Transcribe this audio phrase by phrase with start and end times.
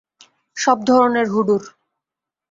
[0.57, 1.63] সব ধরনের হুডুর।